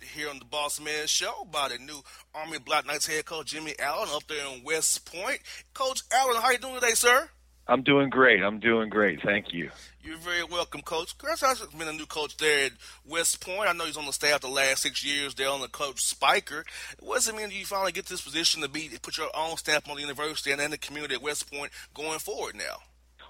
here 0.00 0.30
on 0.30 0.38
the 0.38 0.44
Bossman 0.44 1.06
Show 1.08 1.46
by 1.50 1.68
the 1.68 1.78
new 1.78 2.02
Army 2.34 2.58
Black 2.58 2.86
Knights 2.86 3.06
head 3.06 3.24
coach 3.24 3.46
Jimmy 3.46 3.74
Allen 3.78 4.08
up 4.12 4.26
there 4.28 4.46
in 4.46 4.64
West 4.64 5.10
Point. 5.10 5.40
Coach 5.74 6.02
Allen, 6.12 6.40
how 6.40 6.50
you 6.50 6.58
doing 6.58 6.74
today, 6.74 6.94
sir? 6.94 7.28
I'm 7.66 7.82
doing 7.82 8.10
great. 8.10 8.42
I'm 8.42 8.58
doing 8.58 8.88
great. 8.88 9.22
Thank 9.22 9.52
you. 9.52 9.70
You're 10.02 10.16
very 10.16 10.42
welcome, 10.42 10.82
Coach. 10.82 11.16
Chris 11.16 11.40
has 11.42 11.60
been 11.60 11.86
a 11.86 11.92
new 11.92 12.06
coach 12.06 12.36
there 12.36 12.66
at 12.66 12.72
West 13.06 13.40
Point. 13.40 13.68
I 13.68 13.72
know 13.72 13.84
he's 13.84 13.96
on 13.96 14.06
the 14.06 14.12
staff 14.12 14.40
the 14.40 14.48
last 14.48 14.82
six 14.82 15.04
years 15.04 15.34
there 15.34 15.48
on 15.48 15.60
the 15.60 15.68
coach 15.68 16.02
Spiker. 16.02 16.64
What 16.98 17.16
does 17.16 17.28
it 17.28 17.36
mean 17.36 17.50
you 17.50 17.64
finally 17.64 17.92
get 17.92 18.06
this 18.06 18.20
position 18.20 18.62
to 18.62 18.68
be 18.68 18.90
put 19.00 19.16
your 19.16 19.30
own 19.36 19.56
stamp 19.58 19.88
on 19.88 19.96
the 19.96 20.02
university 20.02 20.50
and 20.50 20.60
then 20.60 20.72
the 20.72 20.78
community 20.78 21.14
at 21.14 21.22
West 21.22 21.52
Point 21.52 21.70
going 21.94 22.18
forward 22.18 22.56
now? 22.56 22.78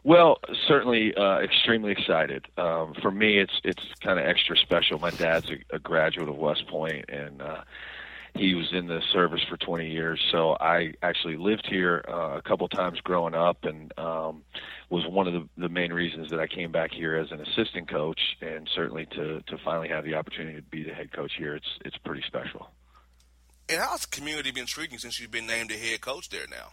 Well, 0.04 0.40
certainly 0.66 1.14
uh, 1.14 1.38
extremely 1.38 1.92
excited. 1.92 2.46
Um, 2.56 2.94
for 3.00 3.10
me, 3.10 3.38
it's 3.38 3.60
it's 3.62 3.84
kind 4.00 4.18
of 4.18 4.26
extra 4.26 4.56
special. 4.56 4.98
My 4.98 5.10
dad's 5.10 5.48
a, 5.48 5.76
a 5.76 5.78
graduate 5.78 6.28
of 6.28 6.36
West 6.36 6.66
Point, 6.66 7.04
and 7.08 7.40
uh, 7.40 7.62
he 8.34 8.54
was 8.54 8.72
in 8.72 8.88
the 8.88 9.00
service 9.12 9.42
for 9.48 9.56
20 9.56 9.88
years. 9.88 10.20
So 10.32 10.56
I 10.58 10.94
actually 11.02 11.36
lived 11.36 11.66
here 11.68 12.04
uh, 12.08 12.36
a 12.36 12.42
couple 12.42 12.68
times 12.68 13.00
growing 13.00 13.34
up, 13.34 13.64
and 13.64 13.96
um, 13.96 14.42
was 14.90 15.06
one 15.06 15.28
of 15.28 15.34
the, 15.34 15.48
the 15.56 15.68
main 15.68 15.92
reasons 15.92 16.30
that 16.30 16.40
I 16.40 16.48
came 16.48 16.72
back 16.72 16.90
here 16.92 17.16
as 17.16 17.30
an 17.30 17.40
assistant 17.40 17.88
coach, 17.88 18.20
and 18.40 18.68
certainly 18.74 19.06
to 19.06 19.40
to 19.42 19.58
finally 19.64 19.88
have 19.88 20.04
the 20.04 20.14
opportunity 20.14 20.56
to 20.56 20.62
be 20.62 20.82
the 20.82 20.94
head 20.94 21.12
coach 21.12 21.32
here. 21.38 21.54
It's 21.54 21.78
it's 21.84 21.96
pretty 21.98 22.22
special. 22.26 22.70
And 23.68 23.80
how's 23.80 24.00
the 24.00 24.08
community 24.08 24.50
been 24.50 24.66
treating 24.66 24.94
you 24.94 24.98
since 24.98 25.20
you've 25.20 25.30
been 25.30 25.46
named 25.46 25.70
the 25.70 25.76
head 25.76 26.00
coach 26.00 26.28
there 26.28 26.46
now? 26.50 26.72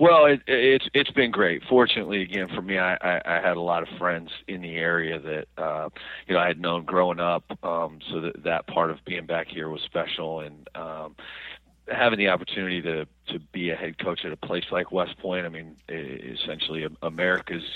Well, 0.00 0.24
it, 0.24 0.40
it's 0.46 0.88
it's 0.94 1.10
been 1.10 1.30
great. 1.30 1.62
Fortunately, 1.68 2.22
again 2.22 2.48
for 2.54 2.62
me, 2.62 2.78
I, 2.78 2.94
I, 2.94 3.20
I 3.26 3.40
had 3.46 3.58
a 3.58 3.60
lot 3.60 3.82
of 3.82 3.98
friends 3.98 4.30
in 4.48 4.62
the 4.62 4.76
area 4.76 5.20
that 5.20 5.62
uh, 5.62 5.90
you 6.26 6.32
know 6.32 6.40
I 6.40 6.46
had 6.46 6.58
known 6.58 6.86
growing 6.86 7.20
up, 7.20 7.44
um, 7.62 7.98
so 8.10 8.22
that 8.22 8.42
that 8.44 8.66
part 8.66 8.90
of 8.90 9.04
being 9.04 9.26
back 9.26 9.48
here 9.48 9.68
was 9.68 9.82
special, 9.82 10.40
and 10.40 10.66
um, 10.74 11.16
having 11.86 12.18
the 12.18 12.28
opportunity 12.28 12.80
to 12.80 13.04
to 13.28 13.38
be 13.52 13.68
a 13.68 13.76
head 13.76 13.98
coach 13.98 14.24
at 14.24 14.32
a 14.32 14.38
place 14.38 14.64
like 14.72 14.90
West 14.90 15.18
Point. 15.18 15.44
I 15.44 15.50
mean, 15.50 15.76
essentially 15.86 16.86
America's 17.02 17.68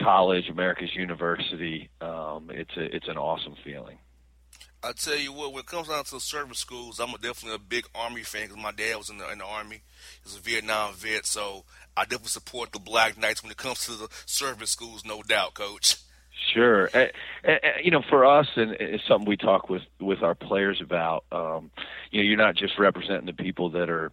college, 0.00 0.48
America's 0.48 0.96
university. 0.96 1.90
Um, 2.00 2.50
it's 2.52 2.76
a 2.76 2.96
it's 2.96 3.06
an 3.06 3.18
awesome 3.18 3.54
feeling. 3.64 3.98
I 4.82 4.92
tell 4.92 5.16
you 5.16 5.32
what, 5.32 5.52
when 5.52 5.60
it 5.60 5.66
comes 5.66 5.88
down 5.88 6.04
to 6.04 6.14
the 6.14 6.20
service 6.20 6.58
schools, 6.58 7.00
I'm 7.00 7.10
definitely 7.12 7.54
a 7.54 7.58
big 7.58 7.86
Army 7.94 8.22
fan 8.22 8.48
because 8.48 8.62
my 8.62 8.72
dad 8.72 8.96
was 8.96 9.10
in 9.10 9.18
the, 9.18 9.30
in 9.30 9.38
the 9.38 9.44
Army. 9.44 9.82
He's 10.24 10.36
a 10.36 10.40
Vietnam 10.40 10.94
vet, 10.94 11.26
so 11.26 11.64
I 11.96 12.04
definitely 12.04 12.28
support 12.28 12.72
the 12.72 12.78
Black 12.78 13.18
Knights 13.18 13.42
when 13.42 13.52
it 13.52 13.58
comes 13.58 13.84
to 13.86 13.92
the 13.92 14.08
service 14.24 14.70
schools, 14.70 15.04
no 15.04 15.22
doubt, 15.22 15.54
Coach. 15.54 15.96
Sure, 16.54 16.88
uh, 16.94 17.06
uh, 17.46 17.56
you 17.82 17.90
know, 17.90 18.02
for 18.08 18.24
us, 18.24 18.46
and 18.56 18.72
it's 18.72 19.06
something 19.06 19.28
we 19.28 19.36
talk 19.36 19.68
with 19.68 19.82
with 20.00 20.22
our 20.22 20.34
players 20.34 20.80
about. 20.80 21.24
Um, 21.30 21.70
you 22.10 22.22
know, 22.22 22.28
you're 22.28 22.38
not 22.38 22.56
just 22.56 22.78
representing 22.78 23.26
the 23.26 23.34
people 23.34 23.70
that 23.70 23.90
are 23.90 24.10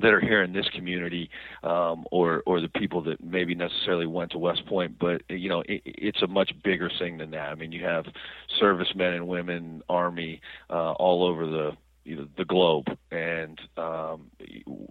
that 0.00 0.12
are 0.12 0.20
here 0.20 0.42
in 0.42 0.52
this 0.52 0.68
community, 0.70 1.30
um, 1.62 2.06
or 2.10 2.42
or 2.46 2.60
the 2.60 2.68
people 2.68 3.02
that 3.02 3.22
maybe 3.22 3.54
necessarily 3.54 4.06
went 4.06 4.32
to 4.32 4.38
West 4.38 4.64
Point, 4.66 4.98
but 4.98 5.22
you 5.28 5.48
know 5.48 5.62
it, 5.66 5.82
it's 5.84 6.22
a 6.22 6.26
much 6.26 6.52
bigger 6.62 6.90
thing 6.98 7.18
than 7.18 7.30
that. 7.32 7.50
I 7.50 7.54
mean, 7.54 7.72
you 7.72 7.84
have 7.84 8.06
servicemen 8.58 9.14
and 9.14 9.28
women, 9.28 9.82
Army, 9.88 10.40
uh, 10.70 10.92
all 10.92 11.24
over 11.24 11.46
the 11.46 11.76
you 12.08 12.16
know, 12.16 12.28
the 12.38 12.44
globe, 12.46 12.86
and 13.10 13.60
um, 13.76 14.30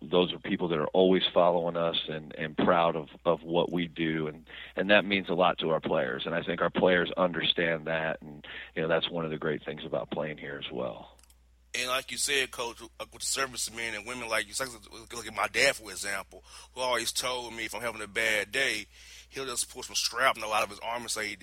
those 0.03 0.31
are 0.33 0.37
people 0.37 0.67
that 0.67 0.77
are 0.77 0.87
always 0.87 1.23
following 1.33 1.75
us 1.75 1.95
and, 2.07 2.31
and 2.37 2.55
proud 2.55 2.95
of, 2.95 3.07
of 3.25 3.41
what 3.41 3.71
we 3.71 3.87
do, 3.87 4.27
and 4.27 4.45
and 4.75 4.91
that 4.91 5.03
means 5.03 5.27
a 5.29 5.33
lot 5.33 5.57
to 5.57 5.71
our 5.71 5.79
players, 5.79 6.23
and 6.27 6.35
I 6.35 6.43
think 6.43 6.61
our 6.61 6.69
players 6.69 7.11
understand 7.17 7.87
that, 7.87 8.21
and 8.21 8.45
you 8.75 8.83
know 8.83 8.87
that's 8.87 9.09
one 9.09 9.25
of 9.25 9.31
the 9.31 9.37
great 9.37 9.65
things 9.65 9.81
about 9.83 10.11
playing 10.11 10.37
here 10.37 10.61
as 10.63 10.71
well. 10.71 11.16
And 11.79 11.89
like 11.89 12.11
you 12.11 12.17
said, 12.17 12.49
Coach, 12.49 12.81
uh, 12.81 13.05
with 13.13 13.21
servicemen 13.21 13.93
and 13.93 14.05
women 14.05 14.29
like 14.29 14.47
you, 14.47 14.53
look 15.13 15.27
at 15.27 15.35
my 15.35 15.47
dad, 15.47 15.75
for 15.75 15.91
example, 15.91 16.43
who 16.73 16.81
always 16.81 17.11
told 17.11 17.53
me 17.53 17.65
if 17.65 17.75
I'm 17.75 17.81
having 17.81 18.01
a 18.01 18.07
bad 18.07 18.51
day, 18.51 18.87
he'll 19.29 19.45
just 19.45 19.71
pull 19.73 19.83
some 19.83 19.95
shrapnel 19.95 20.53
out 20.53 20.63
of 20.63 20.69
his 20.69 20.79
arm 20.79 21.03
and 21.03 21.11
say, 21.11 21.37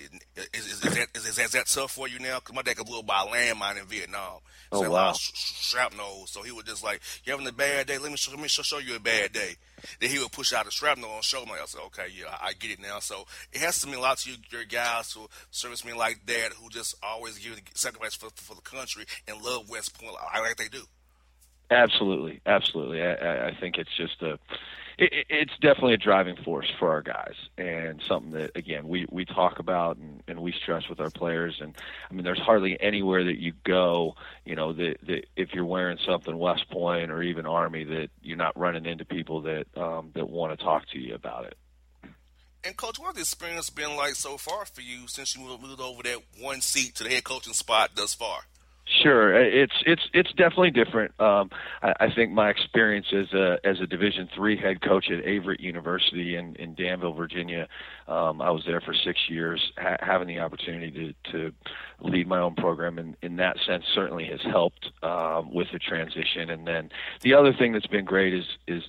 "Is, 0.53 0.65
is, 0.65 0.83
is, 0.85 0.93
that, 0.95 1.07
is, 1.15 1.37
is 1.37 1.51
that 1.51 1.67
tough 1.67 1.91
for 1.91 2.07
you 2.07 2.19
now?" 2.19 2.39
Because 2.39 2.55
my 2.55 2.61
dad 2.61 2.77
got 2.77 2.85
blew 2.85 3.03
by 3.03 3.23
a 3.23 3.25
landmine 3.27 3.79
in 3.79 3.85
Vietnam. 3.87 4.39
Oh, 4.71 4.81
so 4.81 4.87
oh 4.87 4.91
wow! 4.91 5.13
Shrapnel. 5.13 6.25
So 6.27 6.41
he 6.41 6.51
would 6.51 6.65
just 6.65 6.83
like, 6.83 7.01
"You 7.23 7.31
having 7.31 7.47
a 7.47 7.51
bad 7.51 7.87
day? 7.87 7.97
Let 7.97 8.11
me 8.11 8.17
show, 8.17 8.31
let 8.31 8.41
me 8.41 8.47
show, 8.47 8.63
show 8.63 8.79
you 8.79 8.95
a 8.95 8.99
bad 8.99 9.33
day." 9.33 9.55
Then 9.99 10.09
he 10.09 10.19
would 10.19 10.31
push 10.31 10.53
out 10.53 10.65
the 10.65 10.71
shrapnel 10.71 11.13
and 11.13 11.23
show 11.23 11.45
me. 11.45 11.53
I 11.53 11.65
said, 11.65 11.81
"Okay, 11.87 12.07
yeah, 12.17 12.25
I, 12.41 12.47
I 12.47 12.53
get 12.53 12.71
it 12.71 12.81
now." 12.81 12.99
So 12.99 13.25
it 13.51 13.61
has 13.61 13.79
to 13.81 13.87
mean 13.87 13.97
a 13.97 14.01
lot 14.01 14.17
to 14.19 14.31
you, 14.31 14.37
your 14.49 14.65
guys 14.65 15.11
who 15.11 15.27
servicemen 15.51 15.97
like 15.97 16.25
that, 16.25 16.53
who 16.53 16.69
just 16.69 16.95
always 17.03 17.37
give 17.37 17.59
sacrifice 17.73 18.15
for, 18.15 18.29
for 18.35 18.55
the 18.55 18.61
country 18.61 19.05
and 19.27 19.41
love 19.41 19.69
West 19.69 19.99
Point 19.99 20.15
I 20.33 20.41
like 20.41 20.57
they 20.57 20.67
do. 20.67 20.83
Absolutely, 21.71 22.41
absolutely. 22.45 23.01
I, 23.01 23.47
I 23.47 23.55
think 23.59 23.77
it's 23.77 23.95
just 23.97 24.21
a 24.21 24.37
it, 24.97 25.25
it's 25.29 25.53
definitely 25.59 25.93
a 25.93 25.97
driving 25.97 26.35
force 26.37 26.71
for 26.79 26.91
our 26.91 27.01
guys 27.01 27.35
and 27.57 28.01
something 28.07 28.31
that 28.31 28.51
again 28.55 28.87
we 28.87 29.05
we 29.09 29.25
talk 29.25 29.59
about 29.59 29.97
and, 29.97 30.23
and 30.27 30.39
we 30.39 30.51
stress 30.51 30.87
with 30.89 30.99
our 30.99 31.09
players 31.09 31.57
and 31.61 31.75
I 32.09 32.13
mean 32.13 32.23
there's 32.23 32.39
hardly 32.39 32.79
anywhere 32.79 33.23
that 33.25 33.39
you 33.39 33.53
go 33.63 34.15
you 34.45 34.55
know 34.55 34.73
that, 34.73 34.97
that 35.07 35.25
if 35.35 35.53
you're 35.53 35.65
wearing 35.65 35.97
something 36.05 36.37
West 36.37 36.69
Point 36.69 37.11
or 37.11 37.21
even 37.21 37.45
Army 37.45 37.83
that 37.83 38.09
you're 38.21 38.37
not 38.37 38.57
running 38.57 38.85
into 38.85 39.05
people 39.05 39.41
that 39.41 39.65
um, 39.75 40.11
that 40.15 40.29
want 40.29 40.57
to 40.57 40.63
talk 40.63 40.87
to 40.89 40.99
you 40.99 41.15
about 41.15 41.45
it. 41.45 41.57
And 42.63 42.75
coach, 42.75 42.97
what 42.97 43.09
has 43.09 43.15
the 43.15 43.21
experience 43.21 43.69
been 43.69 43.95
like 43.95 44.15
so 44.15 44.37
far 44.37 44.65
for 44.65 44.81
you 44.81 45.07
since 45.07 45.35
you 45.35 45.43
moved 45.43 45.79
over 45.79 46.01
that 46.01 46.17
one 46.41 46.61
seat 46.61 46.95
to 46.95 47.03
the 47.03 47.11
head 47.11 47.23
coaching 47.23 47.53
spot 47.53 47.91
thus 47.95 48.15
far? 48.15 48.39
Sure, 49.01 49.35
it's 49.35 49.73
it's 49.85 50.03
it's 50.13 50.29
definitely 50.33 50.71
different. 50.71 51.19
Um, 51.19 51.49
I, 51.81 51.93
I 52.01 52.07
think 52.13 52.31
my 52.31 52.49
experience 52.49 53.07
as 53.11 53.33
a 53.33 53.57
as 53.63 53.79
a 53.81 53.87
Division 53.87 54.29
three 54.35 54.55
head 54.57 54.81
coach 54.81 55.09
at 55.11 55.25
Averett 55.25 55.59
University 55.59 56.35
in 56.35 56.55
in 56.55 56.75
Danville, 56.75 57.13
Virginia, 57.13 57.67
um, 58.07 58.41
I 58.41 58.51
was 58.51 58.63
there 58.65 58.79
for 58.81 58.93
six 58.93 59.19
years. 59.27 59.59
Ha- 59.77 59.97
having 59.99 60.27
the 60.27 60.39
opportunity 60.39 61.13
to 61.25 61.31
to 61.31 61.51
lead 61.99 62.27
my 62.27 62.39
own 62.39 62.55
program 62.55 62.99
in 62.99 63.17
in 63.21 63.35
that 63.37 63.57
sense 63.65 63.83
certainly 63.93 64.25
has 64.25 64.41
helped 64.43 64.91
um, 65.03 65.53
with 65.53 65.67
the 65.73 65.79
transition. 65.79 66.51
And 66.51 66.65
then 66.67 66.89
the 67.21 67.33
other 67.33 67.53
thing 67.53 67.73
that's 67.73 67.87
been 67.87 68.05
great 68.05 68.33
is 68.33 68.45
is 68.67 68.83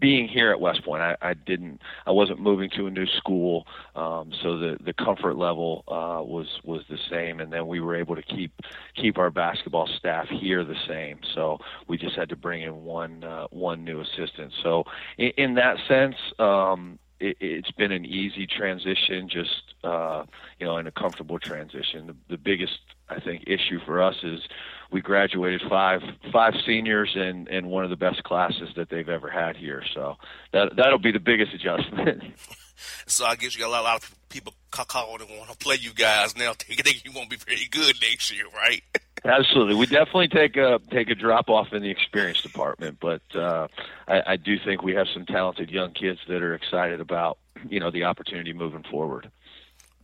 being 0.00 0.28
here 0.28 0.50
at 0.50 0.60
West 0.60 0.84
Point, 0.84 1.02
I, 1.02 1.16
I 1.20 1.34
didn't, 1.34 1.80
I 2.06 2.10
wasn't 2.10 2.40
moving 2.40 2.70
to 2.76 2.86
a 2.86 2.90
new 2.90 3.06
school, 3.06 3.66
um, 3.96 4.32
so 4.42 4.58
the 4.58 4.78
the 4.84 4.92
comfort 4.92 5.36
level 5.36 5.84
uh, 5.88 6.22
was 6.22 6.46
was 6.64 6.82
the 6.88 6.98
same, 7.10 7.40
and 7.40 7.52
then 7.52 7.66
we 7.66 7.80
were 7.80 7.96
able 7.96 8.16
to 8.16 8.22
keep 8.22 8.52
keep 8.94 9.18
our 9.18 9.30
basketball 9.30 9.88
staff 9.98 10.28
here 10.28 10.64
the 10.64 10.76
same. 10.86 11.18
So 11.34 11.58
we 11.86 11.98
just 11.98 12.16
had 12.16 12.28
to 12.30 12.36
bring 12.36 12.62
in 12.62 12.84
one 12.84 13.24
uh, 13.24 13.46
one 13.50 13.84
new 13.84 14.00
assistant. 14.00 14.52
So 14.62 14.84
in, 15.16 15.32
in 15.36 15.54
that 15.54 15.76
sense, 15.88 16.16
um, 16.38 16.98
it, 17.20 17.36
it's 17.40 17.70
been 17.72 17.92
an 17.92 18.04
easy 18.04 18.46
transition, 18.46 19.28
just 19.28 19.74
uh, 19.84 20.24
you 20.58 20.66
know, 20.66 20.76
and 20.76 20.88
a 20.88 20.92
comfortable 20.92 21.38
transition. 21.38 22.06
The, 22.06 22.16
the 22.30 22.38
biggest, 22.38 22.78
I 23.08 23.20
think, 23.20 23.44
issue 23.46 23.80
for 23.84 24.02
us 24.02 24.16
is 24.22 24.40
we 24.90 25.00
graduated 25.00 25.62
five 25.68 26.02
five 26.32 26.54
seniors 26.66 27.12
and 27.14 27.48
and 27.48 27.66
one 27.66 27.84
of 27.84 27.90
the 27.90 27.96
best 27.96 28.22
classes 28.24 28.70
that 28.76 28.88
they've 28.88 29.08
ever 29.08 29.28
had 29.28 29.56
here. 29.56 29.82
So 29.94 30.16
that 30.52 30.76
that'll 30.76 30.98
be 30.98 31.12
the 31.12 31.20
biggest 31.20 31.52
adjustment. 31.52 32.22
so 33.06 33.24
I 33.24 33.36
guess 33.36 33.54
you 33.54 33.60
got 33.60 33.68
a 33.68 33.70
lot, 33.70 33.80
a 33.80 33.82
lot 33.82 34.02
of 34.02 34.14
people 34.28 34.54
calling 34.70 35.20
and 35.20 35.38
want 35.38 35.50
to 35.50 35.56
play 35.56 35.76
you 35.80 35.92
guys 35.92 36.36
now, 36.36 36.52
thinking 36.58 37.00
you 37.04 37.12
won't 37.12 37.30
be 37.30 37.36
very 37.36 37.66
good 37.70 37.96
next 38.00 38.32
year, 38.32 38.44
right? 38.54 38.82
Absolutely, 39.24 39.74
we 39.74 39.86
definitely 39.86 40.28
take 40.28 40.56
a 40.56 40.78
take 40.90 41.10
a 41.10 41.14
drop 41.14 41.48
off 41.48 41.72
in 41.72 41.82
the 41.82 41.90
experience 41.90 42.40
department, 42.40 42.98
but 43.00 43.22
uh, 43.34 43.66
I, 44.06 44.22
I 44.26 44.36
do 44.36 44.58
think 44.64 44.82
we 44.82 44.94
have 44.94 45.08
some 45.12 45.26
talented 45.26 45.70
young 45.70 45.92
kids 45.92 46.20
that 46.28 46.40
are 46.40 46.54
excited 46.54 47.00
about 47.00 47.38
you 47.68 47.80
know 47.80 47.90
the 47.90 48.04
opportunity 48.04 48.52
moving 48.52 48.84
forward. 48.90 49.28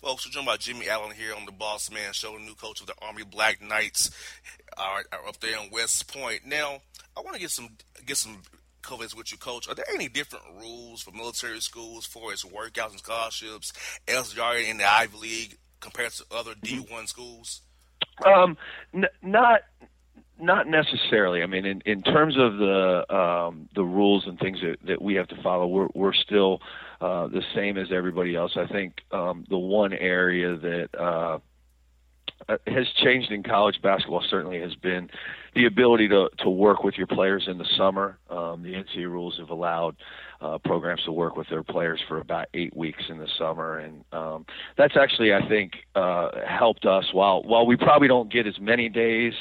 Folks, 0.04 0.26
we're 0.26 0.32
joined 0.32 0.44
by 0.44 0.58
Jimmy 0.58 0.86
Allen 0.90 1.12
here 1.16 1.34
on 1.34 1.46
the 1.46 1.50
Bossman 1.50 2.12
Show, 2.12 2.34
the 2.34 2.44
new 2.44 2.54
coach 2.54 2.82
of 2.82 2.86
the 2.86 2.92
Army 3.00 3.22
Black 3.24 3.62
Knights, 3.62 4.10
are, 4.76 5.02
are 5.10 5.26
up 5.26 5.40
there 5.40 5.58
in 5.58 5.70
West 5.70 6.12
Point. 6.12 6.44
Now, 6.44 6.82
I 7.16 7.22
want 7.22 7.36
to 7.36 7.40
get 7.40 7.48
some 7.48 7.70
get 8.04 8.18
some 8.18 8.42
covers 8.82 9.16
with 9.16 9.32
you, 9.32 9.38
Coach. 9.38 9.66
Are 9.66 9.74
there 9.74 9.86
any 9.94 10.10
different 10.10 10.44
rules 10.60 11.00
for 11.00 11.10
military 11.12 11.58
schools 11.60 12.04
for 12.04 12.34
its 12.34 12.44
workouts 12.44 12.90
and 12.90 12.98
scholarships 12.98 13.72
are 14.38 14.58
in 14.58 14.76
the 14.76 14.92
Ivy 14.92 15.16
League 15.16 15.58
compared 15.80 16.12
to 16.12 16.24
other 16.30 16.52
D 16.60 16.86
one 16.90 17.06
schools? 17.06 17.62
Um, 18.26 18.58
n- 18.92 19.06
not 19.22 19.62
not 20.40 20.66
necessarily. 20.66 21.42
I 21.42 21.46
mean, 21.46 21.64
in, 21.64 21.81
in 21.86 22.02
terms 22.02 22.36
of 22.36 22.58
the 22.58 23.14
um, 23.14 23.69
the 23.75 23.84
rules 23.84 24.25
and 24.26 24.38
things 24.38 24.58
that, 24.62 24.76
that 24.86 25.02
we 25.02 25.14
have 25.14 25.28
to 25.28 25.42
follow, 25.42 25.66
we're 25.66 25.88
we're 25.94 26.14
still 26.14 26.60
uh, 27.00 27.28
the 27.28 27.42
same 27.54 27.78
as 27.78 27.88
everybody 27.92 28.34
else. 28.34 28.56
I 28.56 28.66
think 28.66 28.94
um, 29.12 29.44
the 29.48 29.58
one 29.58 29.92
area 29.92 30.56
that 30.56 30.88
uh, 30.98 31.38
has 32.66 32.86
changed 33.02 33.31
in 33.31 33.42
college 33.42 33.81
basketball 33.82 34.22
certainly 34.28 34.60
has 34.60 34.75
been 34.76 35.08
the 35.54 35.66
ability 35.66 36.08
to 36.08 36.28
to 36.38 36.50
work 36.50 36.82
with 36.82 36.96
your 36.96 37.06
players 37.06 37.44
in 37.46 37.58
the 37.58 37.66
summer. 37.76 38.19
Um, 38.28 38.62
the 38.62 38.72
NCAA 38.75 39.06
rules 39.06 39.38
have 39.38 39.50
allowed 39.50 39.96
uh, 40.40 40.58
programs 40.58 41.02
to 41.04 41.12
work 41.12 41.37
with 41.37 41.48
their 41.48 41.62
players 41.62 42.00
for 42.08 42.19
about 42.19 42.48
eight 42.54 42.76
weeks 42.76 43.04
in 43.08 43.19
the 43.19 43.28
summer, 43.38 43.78
and 43.78 44.04
um, 44.12 44.46
that's 44.76 44.96
actually 44.96 45.32
I 45.32 45.48
think 45.48 45.75
uh, 45.94 46.30
helped 46.46 46.84
us. 46.87 47.04
While 47.12 47.42
while 47.44 47.66
we 47.66 47.76
probably 47.76 48.08
don't 48.08 48.32
get 48.32 48.46
as 48.46 48.58
many 48.60 48.88
days 48.88 49.32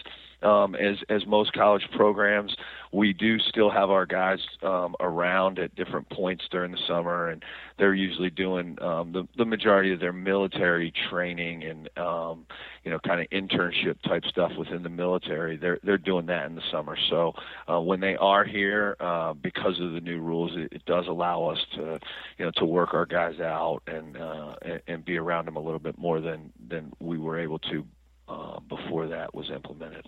um, 0.43 0.75
as 0.75 0.97
as 1.09 1.25
most 1.25 1.53
college 1.53 1.87
programs. 1.95 2.55
We 2.91 3.11
do 3.11 3.39
still 3.39 3.71
have 3.71 3.89
our 3.89 4.05
guys 4.05 4.37
um, 4.61 4.95
around 4.99 5.57
at 5.57 5.73
different 5.73 6.09
points 6.09 6.43
during 6.51 6.71
the 6.71 6.77
summer, 6.87 7.29
and 7.29 7.43
they're 7.79 7.95
usually 7.95 8.29
doing 8.29 8.77
um, 8.81 9.11
the 9.11 9.27
the 9.35 9.45
majority 9.45 9.91
of 9.93 9.99
their 9.99 10.13
military 10.13 10.93
training 11.09 11.63
and 11.63 11.89
um, 11.97 12.45
you 12.83 12.91
know 12.91 12.99
kind 12.99 13.21
of 13.21 13.27
internship 13.31 13.99
type 14.03 14.23
stuff 14.25 14.51
within 14.57 14.83
the 14.83 14.89
military. 14.89 15.57
They're 15.57 15.79
they're 15.83 15.97
doing 15.97 16.27
that 16.27 16.45
in 16.45 16.55
the 16.55 16.61
summer. 16.71 16.95
So 17.09 17.33
uh, 17.67 17.81
when 17.81 17.99
they 17.99 18.15
are 18.15 18.43
here, 18.43 18.95
uh, 18.99 19.33
because 19.33 19.79
of 19.79 19.93
the 19.93 20.01
new 20.01 20.19
rules, 20.19 20.51
it, 20.55 20.71
it 20.71 20.85
does 20.85 21.07
allow 21.07 21.45
us 21.45 21.59
to 21.75 21.99
you 22.37 22.45
know 22.45 22.51
to 22.57 22.65
work 22.65 22.93
our 22.93 23.07
guys 23.07 23.39
out 23.39 23.81
and 23.87 24.17
uh, 24.17 24.55
and, 24.61 24.81
and 24.87 25.05
be 25.05 25.17
around 25.17 25.45
them 25.45 25.55
a 25.55 25.61
little 25.61 25.79
bit 25.79 25.97
more 25.97 26.21
than 26.21 26.51
than 26.69 26.93
we 26.99 27.17
were 27.17 27.39
able 27.39 27.59
to 27.59 27.85
uh, 28.27 28.59
before 28.69 29.07
that 29.07 29.33
was 29.33 29.49
implemented. 29.49 30.07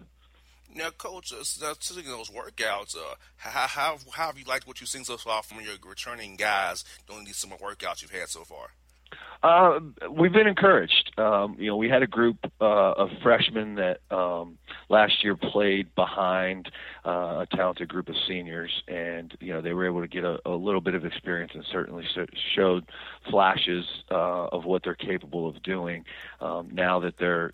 Now, 0.75 0.89
coach, 0.89 1.31
uh, 1.31 1.44
sitting 1.80 2.04
those 2.06 2.30
workouts, 2.30 2.98
uh, 2.98 3.16
how, 3.38 3.68
how, 3.68 3.98
how 4.12 4.25
have 4.27 4.38
you 4.38 4.44
liked 4.44 4.68
what 4.68 4.81
you've 4.81 4.89
seen 4.89 5.06
so 5.06 5.16
far 5.16 5.42
from 5.42 5.62
your 5.62 5.75
returning 5.88 6.36
guys 6.36 6.83
doing 7.07 7.24
these 7.24 7.38
summer 7.38 7.56
workouts 7.56 8.01
you've 8.01 8.12
had 8.12 8.27
so 8.27 8.44
far? 8.44 8.72
Uh, 9.42 9.80
we've 10.12 10.33
been 10.33 10.48
encouraged. 10.48 11.13
Um, 11.18 11.56
you 11.60 11.68
know, 11.68 11.77
we 11.77 11.88
had 11.88 12.01
a 12.04 12.07
group 12.07 12.38
uh, 12.60 12.92
of 12.92 13.10
freshmen 13.22 13.75
that 13.75 14.00
um, 14.13 14.57
last 14.89 15.24
year 15.24 15.36
played 15.36 15.94
behind 15.95 16.69
uh, 17.06 17.44
a 17.44 17.48
talented 17.56 17.88
group 17.88 18.10
of 18.10 18.16
seniors, 18.27 18.72
and 18.88 19.33
you 19.39 19.54
know 19.54 19.62
they 19.62 19.74
were 19.74 19.86
able 19.86 20.01
to 20.01 20.07
get 20.07 20.24
a, 20.24 20.39
a 20.45 20.51
little 20.56 20.81
bit 20.81 20.95
of 20.95 21.06
experience 21.06 21.51
and 21.54 21.63
certainly 21.72 22.06
showed 22.56 22.86
flashes 23.30 23.86
uh, 24.10 24.48
of 24.48 24.66
what 24.66 24.83
they're 24.83 24.95
capable 24.95 25.48
of 25.48 25.62
doing. 25.63 26.06
Um, 26.42 26.69
now 26.74 27.00
that 27.01 27.13
they're 27.19 27.54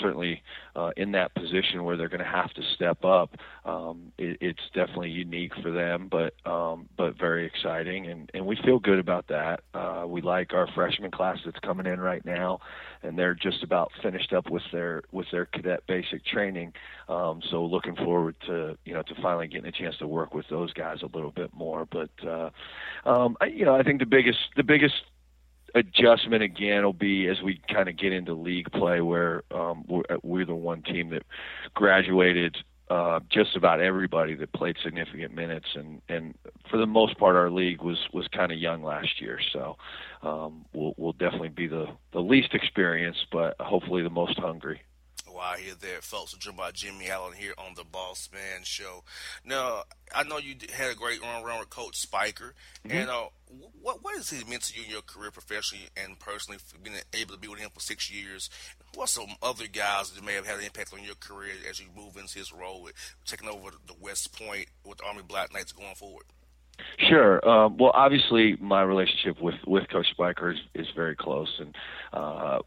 certainly 0.00 0.42
uh, 0.76 0.90
in 0.96 1.12
that 1.12 1.34
position 1.34 1.84
where 1.84 1.96
they're 1.96 2.08
going 2.08 2.18
to 2.20 2.26
have 2.26 2.52
to 2.54 2.62
step 2.74 3.04
up, 3.04 3.36
um, 3.64 4.12
it, 4.18 4.38
it's 4.40 4.60
definitely 4.74 5.10
unique 5.10 5.52
for 5.62 5.70
them, 5.70 6.08
but 6.10 6.34
um, 6.48 6.88
but 6.96 7.18
very 7.18 7.46
exciting, 7.46 8.06
and 8.06 8.30
and 8.34 8.46
we 8.46 8.56
feel 8.64 8.78
good 8.78 8.98
about 8.98 9.28
that. 9.28 9.60
Uh, 9.74 10.04
we 10.06 10.20
like 10.20 10.52
our 10.52 10.66
freshman 10.74 11.10
class 11.10 11.38
that's 11.44 11.58
coming 11.60 11.86
in 11.86 12.00
right 12.00 12.24
now, 12.24 12.60
and 13.02 13.18
they're 13.18 13.34
just 13.34 13.62
about 13.62 13.90
finished 14.02 14.32
up 14.32 14.50
with 14.50 14.62
their 14.72 15.02
with 15.12 15.26
their 15.30 15.46
cadet 15.46 15.86
basic 15.86 16.24
training. 16.24 16.72
Um, 17.08 17.40
so 17.50 17.64
looking 17.64 17.96
forward 17.96 18.36
to 18.46 18.76
you 18.84 18.94
know 18.94 19.02
to 19.02 19.14
finally 19.22 19.48
getting 19.48 19.68
a 19.68 19.72
chance 19.72 19.96
to 19.98 20.06
work 20.06 20.34
with 20.34 20.46
those 20.48 20.72
guys 20.72 21.02
a 21.02 21.16
little 21.16 21.32
bit 21.32 21.52
more. 21.54 21.86
But 21.86 22.10
uh, 22.26 22.50
um, 23.04 23.36
I, 23.40 23.46
you 23.46 23.64
know 23.64 23.74
I 23.74 23.82
think 23.82 24.00
the 24.00 24.06
biggest 24.06 24.38
the 24.56 24.62
biggest 24.62 24.94
adjustment 25.74 26.42
again 26.42 26.84
will 26.84 26.92
be 26.92 27.28
as 27.28 27.40
we 27.42 27.60
kind 27.72 27.88
of 27.88 27.96
get 27.96 28.12
into 28.12 28.34
league 28.34 28.70
play 28.72 29.00
where 29.00 29.42
um, 29.54 29.84
we're, 29.88 30.02
we're 30.22 30.46
the 30.46 30.54
one 30.54 30.82
team 30.82 31.10
that 31.10 31.22
graduated 31.74 32.56
uh, 32.90 33.20
just 33.28 33.54
about 33.54 33.80
everybody 33.80 34.34
that 34.34 34.52
played 34.52 34.76
significant 34.82 35.34
minutes, 35.34 35.66
and 35.74 36.00
and 36.08 36.34
for 36.70 36.78
the 36.78 36.86
most 36.86 37.18
part, 37.18 37.36
our 37.36 37.50
league 37.50 37.82
was 37.82 37.98
was 38.12 38.26
kind 38.28 38.50
of 38.50 38.58
young 38.58 38.82
last 38.82 39.20
year. 39.20 39.38
So 39.52 39.76
um, 40.22 40.64
we'll 40.72 40.94
we'll 40.96 41.12
definitely 41.12 41.50
be 41.50 41.66
the 41.66 41.86
the 42.12 42.20
least 42.20 42.54
experienced, 42.54 43.26
but 43.30 43.56
hopefully 43.60 44.02
the 44.02 44.10
most 44.10 44.38
hungry. 44.38 44.80
I 45.40 45.58
hear 45.58 45.74
that, 45.74 46.02
folks. 46.02 46.34
We're 46.34 46.52
by 46.52 46.70
Jimmy 46.72 47.08
Allen 47.08 47.34
here 47.34 47.54
on 47.58 47.74
the 47.74 47.82
Bossman 47.82 48.64
Show. 48.64 49.04
Now, 49.44 49.82
I 50.14 50.24
know 50.24 50.38
you 50.38 50.56
had 50.72 50.90
a 50.90 50.94
great 50.94 51.22
run 51.22 51.44
around 51.44 51.60
with 51.60 51.70
Coach 51.70 51.96
Spiker, 51.96 52.54
mm-hmm. 52.86 52.96
and 52.96 53.10
uh, 53.10 53.28
what 53.80 54.02
what 54.02 54.16
has 54.16 54.30
he 54.30 54.44
meant 54.48 54.62
to 54.64 54.78
you 54.78 54.84
in 54.84 54.90
your 54.90 55.02
career 55.02 55.30
professionally 55.30 55.86
and 55.96 56.18
personally, 56.18 56.58
for 56.58 56.78
being 56.78 56.96
able 57.14 57.34
to 57.34 57.40
be 57.40 57.48
with 57.48 57.60
him 57.60 57.70
for 57.72 57.80
six 57.80 58.10
years? 58.10 58.50
What 58.94 59.08
some 59.08 59.28
other 59.42 59.66
guys 59.66 60.10
that 60.10 60.24
may 60.24 60.34
have 60.34 60.46
had 60.46 60.58
an 60.58 60.64
impact 60.64 60.92
on 60.92 61.04
your 61.04 61.14
career 61.14 61.52
as 61.68 61.78
you 61.78 61.86
move 61.96 62.16
into 62.16 62.38
his 62.38 62.52
role 62.52 62.82
with 62.82 62.94
taking 63.24 63.48
over 63.48 63.70
the 63.86 63.94
West 64.00 64.36
Point 64.38 64.66
with 64.84 65.04
Army 65.04 65.22
Black 65.26 65.52
Knights 65.52 65.72
going 65.72 65.94
forward? 65.94 66.24
Sure. 67.08 67.46
Um, 67.48 67.76
well, 67.76 67.92
obviously, 67.94 68.56
my 68.60 68.82
relationship 68.82 69.40
with 69.40 69.54
with 69.66 69.88
Coach 69.88 70.08
Spiker 70.10 70.50
is, 70.50 70.58
is 70.74 70.86
very 70.96 71.14
close, 71.14 71.48
and 71.60 71.74
uh, 72.12 72.58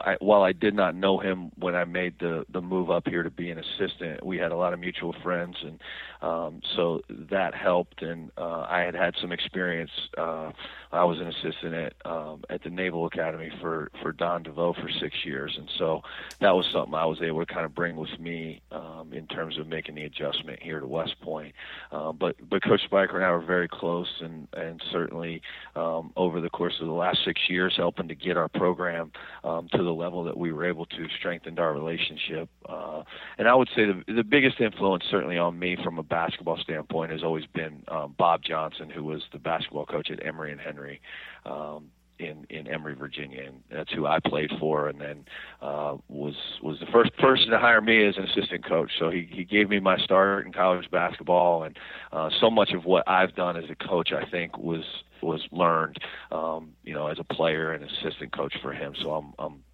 I, 0.00 0.16
while 0.20 0.42
I 0.42 0.52
did 0.52 0.74
not 0.74 0.94
know 0.94 1.18
him 1.18 1.50
when 1.56 1.74
I 1.74 1.84
made 1.84 2.18
the 2.20 2.46
the 2.52 2.60
move 2.60 2.90
up 2.90 3.08
here 3.08 3.22
to 3.22 3.30
be 3.30 3.50
an 3.50 3.58
assistant, 3.58 4.24
we 4.24 4.38
had 4.38 4.52
a 4.52 4.56
lot 4.56 4.72
of 4.72 4.80
mutual 4.80 5.14
friends, 5.22 5.56
and 5.62 5.80
um, 6.22 6.60
so 6.76 7.00
that 7.08 7.54
helped. 7.54 8.02
And 8.02 8.30
uh, 8.38 8.66
I 8.68 8.80
had 8.80 8.94
had 8.94 9.14
some 9.20 9.32
experience. 9.32 9.90
Uh, 10.16 10.52
I 10.92 11.04
was 11.04 11.18
an 11.18 11.26
assistant 11.26 11.74
at 11.74 11.94
um, 12.04 12.44
at 12.48 12.62
the 12.62 12.70
Naval 12.70 13.06
Academy 13.06 13.50
for 13.60 13.90
for 14.02 14.12
Don 14.12 14.42
DeVoe 14.44 14.74
for 14.74 14.88
six 15.00 15.16
years, 15.24 15.54
and 15.58 15.68
so 15.78 16.02
that 16.40 16.54
was 16.54 16.66
something 16.72 16.94
I 16.94 17.06
was 17.06 17.20
able 17.22 17.44
to 17.44 17.52
kind 17.52 17.64
of 17.64 17.74
bring 17.74 17.96
with 17.96 18.18
me 18.20 18.62
um, 19.10 19.16
in 19.16 19.26
terms 19.26 19.58
of 19.58 19.66
making 19.66 19.94
the 19.94 20.04
adjustment 20.04 20.62
here 20.62 20.80
to 20.80 20.86
West 20.86 21.14
Point. 21.20 21.54
Uh, 21.92 22.12
but 22.12 22.36
but 22.48 22.62
Coach 22.62 22.82
Spiker 22.84 23.16
and 23.16 23.24
I 23.24 23.30
were 23.30 23.44
very 23.44 23.68
close, 23.68 24.08
and 24.20 24.48
and 24.52 24.82
certainly 24.92 25.42
um, 25.76 26.12
over 26.16 26.40
the 26.40 26.50
course 26.50 26.74
of 26.80 26.86
the 26.86 26.92
last 26.92 27.20
six 27.24 27.40
years, 27.48 27.74
helping 27.76 28.08
to 28.08 28.14
get 28.14 28.36
our 28.36 28.48
program 28.48 29.12
um, 29.44 29.68
to 29.72 29.82
the 29.82 29.92
level 29.92 30.24
that 30.24 30.36
we 30.36 30.52
were 30.52 30.64
able 30.64 30.86
to 30.86 31.06
strengthen 31.18 31.58
our 31.58 31.72
relationship. 31.72 32.48
Uh, 32.68 33.02
and 33.38 33.48
I 33.48 33.54
would 33.54 33.68
say 33.74 33.86
the 33.86 34.02
the 34.12 34.24
biggest 34.24 34.60
influence 34.60 35.04
certainly 35.10 35.38
on 35.38 35.58
me 35.58 35.76
from 35.82 35.98
a 35.98 36.02
basketball 36.02 36.58
standpoint 36.58 37.12
has 37.12 37.22
always 37.22 37.46
been 37.46 37.82
um, 37.88 38.14
Bob 38.18 38.42
Johnson, 38.42 38.90
who 38.90 39.04
was 39.04 39.22
the 39.32 39.38
basketball 39.38 39.86
coach 39.86 40.10
at 40.10 40.24
Emory 40.24 40.52
and 40.52 40.60
Henry. 40.60 41.00
Um, 41.44 41.90
in 42.20 42.46
in 42.50 42.66
Emory, 42.66 42.94
Virginia, 42.94 43.44
and 43.46 43.62
that's 43.70 43.92
who 43.92 44.06
I 44.06 44.18
played 44.20 44.50
for. 44.60 44.88
And 44.88 45.00
then 45.00 45.24
uh, 45.62 45.96
was 46.08 46.34
was 46.62 46.78
the 46.78 46.86
first 46.86 47.16
person 47.16 47.50
to 47.50 47.58
hire 47.58 47.80
me 47.80 48.06
as 48.06 48.16
an 48.16 48.24
assistant 48.24 48.64
coach. 48.64 48.92
So 48.98 49.10
he 49.10 49.28
he 49.30 49.44
gave 49.44 49.68
me 49.68 49.80
my 49.80 49.98
start 49.98 50.46
in 50.46 50.52
college 50.52 50.90
basketball, 50.90 51.64
and 51.64 51.78
uh, 52.12 52.30
so 52.40 52.50
much 52.50 52.72
of 52.72 52.84
what 52.84 53.08
I've 53.08 53.34
done 53.34 53.56
as 53.56 53.70
a 53.70 53.74
coach, 53.74 54.12
I 54.12 54.28
think, 54.28 54.58
was 54.58 54.84
was 55.22 55.46
learned, 55.50 55.96
um, 56.30 56.72
you 56.84 56.94
know, 56.94 57.08
as 57.08 57.18
a 57.18 57.24
player 57.24 57.72
and 57.72 57.84
assistant 57.84 58.32
coach 58.32 58.54
for 58.62 58.72
him. 58.72 58.94
So 59.02 59.12
I'm 59.12 59.32
I'm 59.38 59.64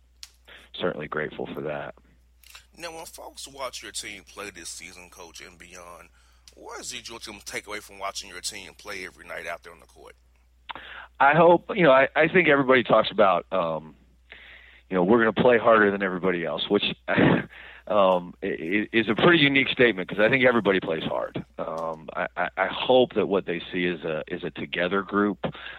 certainly 0.80 1.08
grateful 1.08 1.48
for 1.52 1.62
that. 1.62 1.94
Now, 2.78 2.94
when 2.94 3.06
folks 3.06 3.48
watch 3.48 3.82
your 3.82 3.92
team 3.92 4.22
play 4.28 4.50
this 4.50 4.68
season, 4.68 5.08
coach, 5.10 5.40
and 5.40 5.58
beyond, 5.58 6.10
what 6.54 6.80
is 6.80 6.92
it 6.92 7.08
you 7.08 7.14
want 7.14 7.24
them 7.24 7.38
to 7.38 7.44
take 7.44 7.66
away 7.66 7.80
from 7.80 7.98
watching 7.98 8.28
your 8.28 8.40
team 8.40 8.72
play 8.76 9.06
every 9.06 9.26
night 9.26 9.46
out 9.46 9.62
there 9.62 9.72
on 9.72 9.80
the 9.80 9.86
court? 9.86 10.14
I 11.18 11.34
hope 11.34 11.70
you 11.74 11.84
know. 11.84 11.92
I, 11.92 12.08
I 12.14 12.28
think 12.28 12.48
everybody 12.48 12.82
talks 12.82 13.10
about 13.10 13.46
um, 13.52 13.94
you 14.90 14.96
know 14.96 15.04
we're 15.04 15.22
going 15.22 15.34
to 15.34 15.42
play 15.42 15.58
harder 15.58 15.90
than 15.90 16.02
everybody 16.02 16.44
else, 16.44 16.68
which 16.68 16.84
um, 17.88 18.34
is 18.42 19.08
a 19.08 19.14
pretty 19.14 19.38
unique 19.38 19.68
statement 19.68 20.08
because 20.08 20.22
I 20.22 20.28
think 20.28 20.44
everybody 20.44 20.80
plays 20.80 21.04
hard. 21.04 21.44
Um, 21.58 22.08
I, 22.14 22.48
I 22.56 22.66
hope 22.66 23.14
that 23.14 23.26
what 23.26 23.46
they 23.46 23.62
see 23.72 23.84
is 23.86 24.02
a 24.04 24.22
is 24.28 24.44
a 24.44 24.50
together 24.50 25.02
group, 25.02 25.38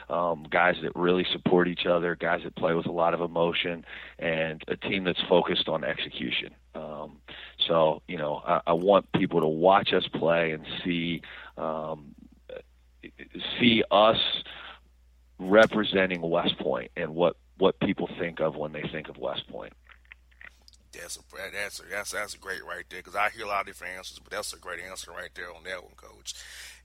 um, 0.10 0.46
guys 0.50 0.76
that 0.84 0.96
really 0.96 1.26
support 1.32 1.68
each 1.68 1.86
other, 1.86 2.16
guys 2.16 2.42
that 2.44 2.56
play 2.56 2.74
with 2.74 2.86
a 2.86 2.92
lot 2.92 3.14
of 3.14 3.22
emotion, 3.22 3.86
and 4.20 4.64
a 4.68 4.78
team 4.78 5.04
that's 5.04 5.22
focused 5.30 5.68
on 5.68 5.84
execution. 5.84 6.56
Um, 6.76 7.18
so 7.68 8.02
you 8.08 8.18
know, 8.18 8.42
I, 8.46 8.62
I 8.68 8.74
want 8.74 9.12
people 9.14 9.42
to 9.42 9.48
watch 9.48 9.94
us 9.94 10.08
play 10.14 10.52
and 10.52 10.66
see 10.84 11.22
um, 11.58 12.16
see 13.60 13.84
us 13.92 14.18
representing 15.39 16.22
West 16.22 16.58
Point 16.60 16.91
and 16.96 17.13
what 17.15 17.36
what 17.58 17.79
people 17.79 18.10
think 18.20 18.39
of 18.39 18.56
when 18.56 18.72
they 18.72 18.84
think 18.91 19.10
of 19.10 19.17
West 19.17 19.48
Point. 19.50 19.74
That's 20.94 21.17
a 21.17 21.22
that's 21.51 21.79
a, 21.79 21.84
that's 21.89 22.12
that's 22.12 22.34
a 22.36 22.38
great 22.38 22.63
right 22.65 22.86
there 22.89 23.00
because 23.00 23.15
I 23.15 23.29
hear 23.29 23.46
a 23.46 23.48
lot 23.48 23.62
of 23.62 23.67
different 23.67 23.98
answers, 23.98 24.20
but 24.20 24.32
that's 24.32 24.53
a 24.53 24.58
great 24.58 24.79
answer 24.79 25.12
right 25.12 25.29
there 25.36 25.53
on 25.53 25.63
that 25.63 25.84
one, 25.84 25.94
Coach. 25.96 26.34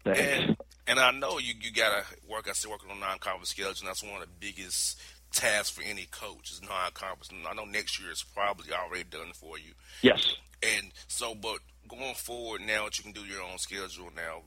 Thanks. 0.04 0.21
And 0.21 0.56
and 0.87 1.00
I 1.00 1.11
know 1.12 1.38
you 1.38 1.54
you 1.61 1.73
gotta 1.73 2.04
work. 2.28 2.49
I 2.49 2.52
still 2.52 2.73
working 2.73 2.90
on 2.90 3.00
non-conference 3.00 3.50
schedule, 3.50 3.73
and 3.78 3.88
that's 3.88 4.02
one 4.02 4.21
of 4.21 4.28
the 4.28 4.35
biggest 4.40 5.00
tasks 5.33 5.71
for 5.71 5.83
any 5.83 6.07
coach 6.11 6.51
is 6.51 6.61
non-conference. 6.62 7.31
I 7.49 7.55
know 7.55 7.65
next 7.65 8.01
year 8.01 8.11
is 8.11 8.25
probably 8.35 8.73
already 8.73 9.05
done 9.05 9.33
for 9.35 9.59
you. 9.59 9.73
Yes. 10.03 10.35
And 10.62 10.93
so, 11.09 11.35
but 11.35 11.59
going 11.89 12.15
forward 12.15 12.61
now 12.61 12.85
that 12.85 12.99
you 12.99 13.05
can 13.05 13.12
do 13.12 13.27
your 13.29 13.43
own 13.43 13.59
schedule 13.59 14.11
now, 14.15 14.43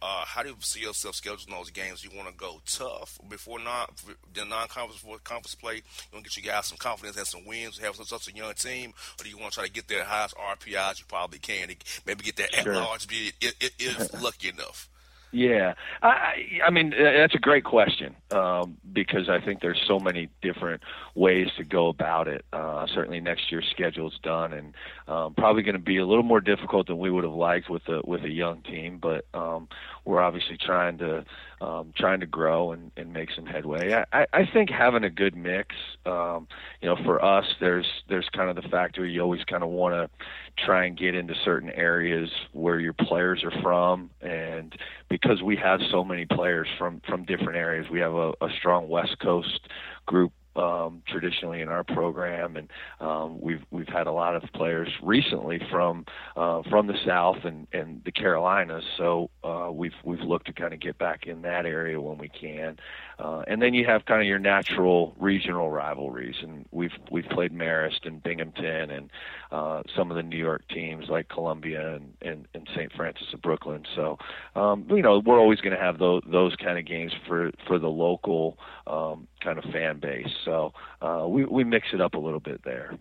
uh, 0.00 0.24
how 0.26 0.42
do 0.42 0.50
you 0.50 0.56
see 0.60 0.80
yourself 0.80 1.16
scheduling 1.16 1.50
those 1.50 1.70
games? 1.70 2.04
You 2.04 2.10
want 2.14 2.28
to 2.28 2.34
go 2.34 2.60
tough 2.66 3.18
before 3.28 3.58
non 3.58 3.86
the 4.34 4.44
non-conference 4.44 5.00
before 5.00 5.18
conference 5.18 5.54
play. 5.54 5.76
You 5.76 5.82
want 6.12 6.24
to 6.24 6.30
get 6.30 6.36
you 6.36 6.50
guys 6.50 6.66
some 6.66 6.78
confidence 6.78 7.16
and 7.16 7.26
some 7.26 7.46
wins. 7.46 7.78
Have 7.78 7.96
such 7.96 8.28
a 8.28 8.36
young 8.36 8.54
team, 8.54 8.92
or 9.18 9.24
do 9.24 9.30
you 9.30 9.38
want 9.38 9.52
to 9.52 9.56
try 9.56 9.66
to 9.66 9.72
get 9.72 9.88
that 9.88 10.04
highest 10.04 10.36
RPIs 10.36 11.00
you 11.00 11.06
probably 11.08 11.38
can? 11.38 11.68
Maybe 12.06 12.24
get 12.24 12.36
that 12.36 12.54
sure. 12.54 12.74
at 12.74 12.82
large 12.82 13.06
if, 13.40 13.54
if 13.60 14.22
lucky 14.22 14.50
enough. 14.50 14.88
Yeah, 15.32 15.74
I, 16.02 16.60
I 16.66 16.70
mean 16.70 16.90
that's 16.90 17.34
a 17.34 17.38
great 17.38 17.64
question 17.64 18.14
um, 18.30 18.78
because 18.92 19.28
I 19.28 19.40
think 19.40 19.60
there's 19.60 19.80
so 19.86 19.98
many 19.98 20.28
different 20.40 20.82
ways 21.14 21.48
to 21.58 21.64
go 21.64 21.88
about 21.88 22.28
it. 22.28 22.44
Uh, 22.52 22.86
certainly, 22.94 23.20
next 23.20 23.50
year's 23.50 23.66
schedule 23.70 24.08
is 24.08 24.18
done, 24.22 24.52
and 24.54 24.74
um, 25.08 25.34
probably 25.34 25.62
going 25.62 25.74
to 25.74 25.80
be 25.80 25.98
a 25.98 26.06
little 26.06 26.22
more 26.22 26.40
difficult 26.40 26.86
than 26.86 26.98
we 26.98 27.10
would 27.10 27.24
have 27.24 27.34
liked 27.34 27.68
with 27.68 27.86
a 27.88 28.00
with 28.04 28.22
a 28.24 28.30
young 28.30 28.62
team. 28.62 28.98
But 28.98 29.26
um, 29.34 29.68
we're 30.04 30.22
obviously 30.22 30.56
trying 30.56 30.98
to 30.98 31.24
um, 31.60 31.92
trying 31.96 32.20
to 32.20 32.26
grow 32.26 32.72
and, 32.72 32.90
and 32.96 33.12
make 33.12 33.30
some 33.34 33.46
headway. 33.46 34.04
I, 34.12 34.26
I 34.32 34.46
think 34.46 34.70
having 34.70 35.04
a 35.04 35.10
good 35.10 35.36
mix, 35.36 35.74
um, 36.04 36.46
you 36.80 36.88
know, 36.88 36.96
for 37.04 37.22
us, 37.24 37.46
there's 37.60 37.86
there's 38.08 38.28
kind 38.30 38.48
of 38.48 38.56
the 38.62 38.68
factor 38.68 39.04
you 39.04 39.20
always 39.20 39.44
kind 39.44 39.62
of 39.62 39.70
want 39.70 39.94
to 39.94 40.64
try 40.64 40.84
and 40.84 40.96
get 40.96 41.14
into 41.14 41.34
certain 41.44 41.70
areas 41.70 42.30
where 42.52 42.78
your 42.80 42.92
players 42.92 43.42
are 43.44 43.62
from, 43.62 44.10
and 44.20 44.74
because 45.20 45.42
we 45.42 45.56
have 45.56 45.80
so 45.90 46.04
many 46.04 46.26
players 46.26 46.68
from 46.78 47.00
from 47.08 47.24
different 47.24 47.56
areas, 47.56 47.86
we 47.90 48.00
have 48.00 48.12
a, 48.14 48.32
a 48.42 48.48
strong 48.58 48.88
West 48.88 49.18
Coast 49.18 49.60
group 50.04 50.32
um, 50.56 51.02
traditionally 51.08 51.60
in 51.60 51.68
our 51.68 51.84
program, 51.84 52.56
and 52.56 52.68
um, 53.00 53.40
we've 53.40 53.62
we've 53.70 53.88
had 53.88 54.06
a 54.06 54.12
lot 54.12 54.36
of 54.36 54.42
players 54.54 54.88
recently 55.02 55.60
from 55.70 56.04
uh, 56.36 56.62
from 56.68 56.86
the 56.86 56.96
South 57.06 57.38
and, 57.44 57.66
and 57.72 58.02
the 58.04 58.12
Carolinas. 58.12 58.84
So 58.98 59.30
uh, 59.46 59.70
we've 59.70 59.94
we've 60.02 60.20
looked 60.20 60.46
to 60.46 60.52
kind 60.52 60.74
of 60.74 60.80
get 60.80 60.98
back 60.98 61.26
in 61.26 61.42
that 61.42 61.66
area 61.66 62.00
when 62.00 62.18
we 62.18 62.28
can, 62.28 62.78
uh, 63.18 63.42
and 63.46 63.62
then 63.62 63.74
you 63.74 63.84
have 63.86 64.04
kind 64.04 64.20
of 64.20 64.26
your 64.26 64.40
natural 64.40 65.14
regional 65.18 65.70
rivalries, 65.70 66.34
and 66.42 66.66
we've 66.72 66.96
we've 67.10 67.26
played 67.26 67.52
Marist 67.52 68.06
and 68.06 68.22
Binghamton 68.22 68.90
and 68.90 69.10
uh, 69.52 69.82
some 69.96 70.10
of 70.10 70.16
the 70.16 70.22
New 70.22 70.36
York 70.36 70.66
teams 70.68 71.08
like 71.08 71.28
Columbia 71.28 71.94
and 71.94 72.14
and, 72.22 72.48
and 72.54 72.68
St. 72.74 72.92
Francis 72.92 73.32
of 73.32 73.40
Brooklyn. 73.40 73.84
So 73.94 74.18
um, 74.56 74.86
you 74.90 75.02
know 75.02 75.20
we're 75.24 75.38
always 75.38 75.60
going 75.60 75.76
to 75.76 75.82
have 75.82 75.98
those 75.98 76.22
those 76.26 76.56
kind 76.56 76.78
of 76.78 76.84
games 76.84 77.12
for 77.28 77.52
for 77.68 77.78
the 77.78 77.88
local 77.88 78.58
um, 78.86 79.28
kind 79.40 79.58
of 79.58 79.64
fan 79.72 80.00
base. 80.00 80.32
So 80.44 80.72
uh, 81.00 81.24
we 81.28 81.44
we 81.44 81.62
mix 81.62 81.88
it 81.92 82.00
up 82.00 82.14
a 82.14 82.18
little 82.18 82.40
bit 82.40 82.62
there. 82.64 82.98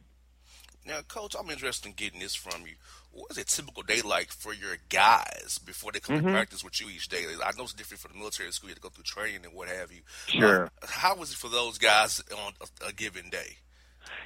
Now, 0.85 0.99
Coach, 1.07 1.35
I'm 1.39 1.49
interested 1.49 1.87
in 1.87 1.93
getting 1.95 2.19
this 2.19 2.35
from 2.35 2.61
you. 2.61 2.73
What 3.11 3.31
is 3.31 3.37
a 3.37 3.43
typical 3.43 3.81
day 3.81 4.01
like 4.01 4.31
for 4.31 4.53
your 4.53 4.77
guys 4.89 5.57
before 5.65 5.91
they 5.91 5.99
come 5.99 6.17
mm-hmm. 6.17 6.27
to 6.27 6.33
practice 6.33 6.63
with 6.63 6.79
you 6.79 6.89
each 6.89 7.07
day? 7.07 7.25
I 7.43 7.51
know 7.57 7.63
it's 7.63 7.73
different 7.73 8.01
for 8.01 8.09
the 8.09 8.17
military 8.17 8.51
school; 8.51 8.69
you 8.69 8.75
have 8.75 8.81
to 8.81 8.83
go 8.83 8.89
through 8.89 9.05
training 9.05 9.45
and 9.45 9.53
what 9.53 9.67
have 9.69 9.91
you. 9.91 10.01
Sure. 10.27 10.65
Uh, 10.65 10.87
how 10.87 11.15
was 11.15 11.31
it 11.31 11.37
for 11.37 11.49
those 11.49 11.77
guys 11.77 12.21
on 12.31 12.53
a, 12.61 12.89
a 12.89 12.93
given 12.93 13.29
day? 13.29 13.57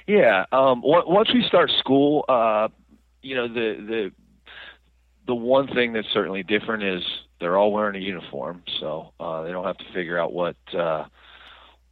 Yeah. 0.06 0.44
Um, 0.52 0.82
once 0.82 1.32
we 1.32 1.44
start 1.46 1.70
school, 1.78 2.24
uh, 2.28 2.68
you 3.22 3.36
know 3.36 3.48
the 3.48 3.76
the 3.80 4.12
the 5.26 5.34
one 5.34 5.68
thing 5.68 5.92
that's 5.92 6.08
certainly 6.12 6.42
different 6.42 6.82
is 6.82 7.02
they're 7.40 7.56
all 7.56 7.72
wearing 7.72 7.96
a 7.96 8.04
uniform, 8.04 8.64
so 8.80 9.12
uh, 9.20 9.44
they 9.44 9.52
don't 9.52 9.64
have 9.64 9.78
to 9.78 9.92
figure 9.94 10.18
out 10.18 10.32
what. 10.32 10.56
Uh, 10.76 11.06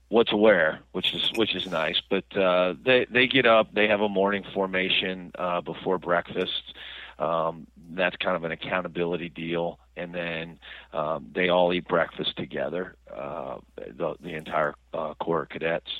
what 0.09 0.29
to 0.29 0.37
wear, 0.37 0.81
which 0.93 1.15
is 1.15 1.31
which 1.37 1.55
is 1.55 1.67
nice. 1.67 2.01
But 2.09 2.37
uh, 2.37 2.75
they 2.85 3.07
they 3.11 3.27
get 3.27 3.47
up, 3.47 3.75
they 3.75 3.89
have 3.89 4.01
a 4.01 4.09
morning 4.09 4.45
formation 4.55 5.33
uh, 5.39 5.61
before 5.61 5.99
breakfast. 5.99 6.75
Um, 7.19 7.67
that's 7.91 8.17
kind 8.17 8.37
of 8.37 8.45
an 8.45 8.53
accountability 8.53 9.29
deal, 9.29 9.81
and 9.97 10.15
then 10.15 10.59
um, 10.93 11.31
they 11.35 11.49
all 11.49 11.73
eat 11.73 11.89
breakfast 11.89 12.37
together. 12.37 12.95
Uh, 13.13 13.59
the 13.77 14.15
the 14.21 14.35
entire 14.35 14.75
uh, 14.95 15.15
Corps 15.15 15.43
of 15.43 15.49
Cadets. 15.49 15.91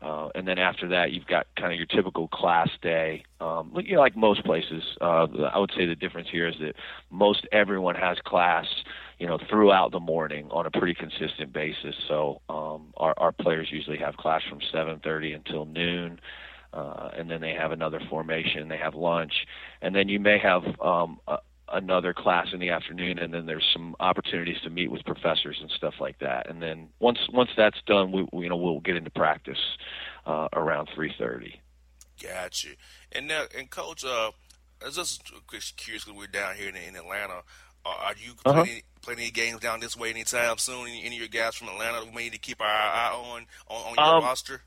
Uh, 0.00 0.28
and 0.36 0.46
then 0.46 0.58
after 0.58 0.88
that, 0.88 1.10
you've 1.10 1.26
got 1.26 1.48
kind 1.56 1.72
of 1.72 1.76
your 1.78 1.86
typical 1.86 2.28
class 2.28 2.70
day. 2.80 3.24
Um, 3.40 3.72
you 3.84 3.96
know, 3.96 4.00
like 4.00 4.16
most 4.16 4.44
places, 4.44 4.84
uh, 5.00 5.26
I 5.52 5.58
would 5.58 5.72
say 5.76 5.86
the 5.86 5.96
difference 5.96 6.28
here 6.30 6.46
is 6.46 6.54
that 6.60 6.76
most 7.10 7.48
everyone 7.50 7.96
has 7.96 8.18
class, 8.20 8.66
you 9.18 9.26
know, 9.26 9.38
throughout 9.48 9.92
the 9.92 10.00
morning 10.00 10.48
on 10.50 10.66
a 10.66 10.70
pretty 10.70 10.94
consistent 10.94 11.52
basis. 11.52 11.94
So 12.06 12.40
um, 12.48 12.92
our, 12.96 13.14
our 13.16 13.32
players 13.32 13.68
usually 13.70 13.98
have 13.98 14.16
class 14.16 14.42
from 14.48 14.60
7:30 14.72 15.34
until 15.34 15.64
noon. 15.64 16.20
Uh, 16.70 17.08
and 17.16 17.30
then 17.30 17.40
they 17.40 17.54
have 17.54 17.72
another 17.72 17.98
formation. 18.10 18.68
They 18.68 18.76
have 18.76 18.94
lunch, 18.94 19.32
and 19.80 19.94
then 19.94 20.10
you 20.10 20.20
may 20.20 20.38
have 20.38 20.62
um, 20.82 21.18
a, 21.26 21.38
another 21.72 22.12
class 22.12 22.48
in 22.52 22.60
the 22.60 22.70
afternoon, 22.70 23.18
and 23.18 23.32
then 23.32 23.46
there's 23.46 23.64
some 23.72 23.96
opportunities 24.00 24.60
to 24.64 24.70
meet 24.70 24.90
with 24.90 25.04
professors 25.04 25.58
and 25.60 25.70
stuff 25.70 25.94
like 26.00 26.18
that. 26.20 26.48
And 26.48 26.62
then 26.62 26.88
once 27.00 27.18
once 27.32 27.50
that's 27.56 27.78
done, 27.86 28.12
we, 28.12 28.26
we 28.32 28.44
you 28.44 28.50
know 28.50 28.56
we'll 28.56 28.80
get 28.80 28.96
into 28.96 29.10
practice 29.10 29.58
uh, 30.26 30.48
around 30.52 30.88
three 30.94 31.14
thirty. 31.18 31.60
Gotcha. 32.22 32.70
And 33.12 33.28
now, 33.28 33.44
and 33.56 33.70
coach, 33.70 34.04
uh, 34.04 34.32
I 34.82 34.86
was 34.86 34.96
just 34.96 35.22
curious 35.76 36.04
because 36.04 36.18
we're 36.18 36.26
down 36.26 36.56
here 36.56 36.68
in, 36.68 36.76
in 36.76 36.96
Atlanta. 36.96 37.42
Are 37.84 38.14
you 38.22 38.32
uh-huh. 38.44 38.64
playing, 38.64 38.82
playing 39.02 39.20
any 39.20 39.30
games 39.30 39.60
down 39.60 39.80
this 39.80 39.96
way 39.96 40.10
anytime 40.10 40.58
soon? 40.58 40.88
Any, 40.88 41.04
any 41.04 41.16
of 41.16 41.20
your 41.20 41.28
guys 41.28 41.54
from 41.54 41.68
Atlanta 41.68 42.04
we 42.14 42.24
need 42.24 42.32
to 42.32 42.38
keep 42.38 42.60
our 42.60 42.66
eye 42.66 43.12
on 43.14 43.46
on, 43.68 43.76
on 43.76 43.94
your 43.96 44.16
um, 44.16 44.24
roster? 44.24 44.62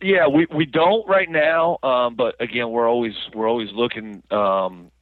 Yeah, 0.00 0.28
we 0.28 0.46
we 0.54 0.64
don't 0.64 1.08
right 1.08 1.28
now, 1.28 1.78
um, 1.82 2.14
but 2.14 2.36
again, 2.40 2.70
we're 2.70 2.88
always 2.88 3.14
we're 3.34 3.48
always 3.48 3.70
looking 3.72 4.22
um, 4.30 4.92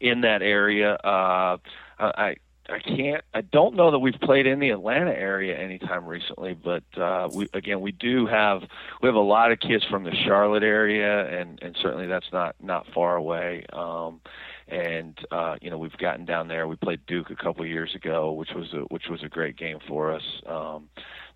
in 0.00 0.20
that 0.22 0.42
area. 0.42 0.94
Uh, 0.94 1.56
I 1.98 2.36
I 2.68 2.78
can't. 2.80 3.24
I 3.32 3.40
don't 3.40 3.74
know 3.74 3.90
that 3.92 3.98
we've 3.98 4.20
played 4.20 4.46
in 4.46 4.58
the 4.58 4.70
Atlanta 4.70 5.12
area 5.12 5.56
anytime 5.56 6.04
recently, 6.04 6.54
but 6.54 6.82
uh, 7.00 7.28
we 7.32 7.48
again 7.54 7.80
we 7.80 7.92
do 7.92 8.26
have 8.26 8.62
we 9.00 9.06
have 9.06 9.14
a 9.14 9.20
lot 9.20 9.52
of 9.52 9.60
kids 9.60 9.84
from 9.84 10.04
the 10.04 10.14
Charlotte 10.14 10.62
area, 10.62 11.40
and 11.40 11.58
and 11.62 11.76
certainly 11.80 12.06
that's 12.06 12.30
not 12.32 12.56
not 12.60 12.86
far 12.92 13.16
away. 13.16 13.64
Um, 13.72 14.20
and 14.68 15.18
uh, 15.30 15.56
you 15.60 15.70
know 15.70 15.78
we've 15.78 15.96
gotten 15.96 16.24
down 16.24 16.48
there. 16.48 16.66
We 16.66 16.76
played 16.76 17.06
Duke 17.06 17.30
a 17.30 17.36
couple 17.36 17.64
years 17.66 17.94
ago, 17.94 18.32
which 18.32 18.50
was 18.54 18.72
a 18.72 18.82
which 18.88 19.08
was 19.08 19.22
a 19.22 19.28
great 19.28 19.56
game 19.56 19.78
for 19.86 20.12
us. 20.12 20.42
Um, 20.46 20.88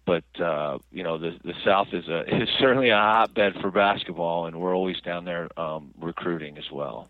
but 0.06 0.24
uh, 0.42 0.78
you 0.90 1.02
know 1.02 1.18
the 1.18 1.38
the 1.44 1.54
South 1.64 1.88
is 1.92 2.08
a 2.08 2.20
is 2.42 2.48
certainly 2.58 2.90
a 2.90 2.96
hotbed 2.96 3.54
for 3.60 3.70
basketball, 3.70 4.46
and 4.46 4.60
we're 4.60 4.74
always 4.74 5.00
down 5.00 5.24
there 5.24 5.48
um, 5.58 5.92
recruiting 6.00 6.58
as 6.58 6.70
well. 6.72 7.08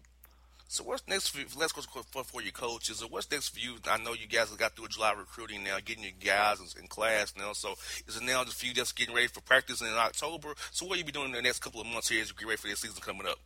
So 0.69 0.85
what's 0.85 1.03
next 1.09 1.31
for 1.31 1.41
you? 1.41 1.47
Let's 1.59 1.73
go 1.73 1.83
for, 1.83 2.23
for 2.23 2.41
your 2.41 2.53
coaches. 2.53 3.05
What's 3.11 3.29
next 3.29 3.49
for 3.49 3.59
you? 3.59 3.79
I 3.91 3.99
know 3.99 4.13
you 4.13 4.29
guys 4.29 4.51
have 4.51 4.59
got 4.59 4.77
through 4.77 4.87
July 4.87 5.15
recruiting 5.19 5.65
now, 5.65 5.79
getting 5.85 6.05
your 6.05 6.13
guys 6.25 6.61
in, 6.81 6.87
class 6.87 7.35
now. 7.37 7.55
So 7.55 7.75
is 8.07 8.17
it 8.17 8.23
now 8.23 8.45
just 8.45 8.61
for 8.61 8.67
you 8.67 8.73
just 8.73 8.95
getting 8.95 9.13
ready 9.13 9.27
for 9.27 9.41
practice 9.41 9.81
in 9.81 9.89
October? 9.89 10.55
So 10.71 10.85
what 10.85 10.91
will 10.91 10.99
you 10.99 11.05
be 11.05 11.11
doing 11.11 11.31
in 11.31 11.33
the 11.33 11.43
next 11.43 11.59
couple 11.59 11.81
of 11.81 11.89
months 11.89 12.09
here 12.09 12.23
as 12.23 12.29
you 12.29 12.37
get 12.39 12.47
ready 12.47 12.57
for 12.57 12.69
the 12.69 12.77
season 12.77 13.03
coming 13.03 13.27
up? 13.27 13.41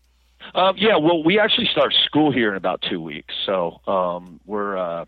Um, 0.54 0.76
yeah, 0.78 0.96
well, 0.96 1.22
we 1.22 1.38
actually 1.38 1.68
start 1.72 1.94
school 2.04 2.32
here 2.32 2.50
in 2.50 2.56
about 2.56 2.82
two 2.88 3.00
weeks, 3.00 3.34
so 3.46 3.80
um, 3.86 4.40
we're 4.46 4.76
uh, 4.76 5.04